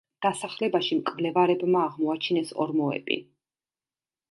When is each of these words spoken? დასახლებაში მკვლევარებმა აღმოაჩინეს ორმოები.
დასახლებაში 0.25 0.97
მკვლევარებმა 1.01 1.85
აღმოაჩინეს 1.89 2.57
ორმოები. 2.67 3.21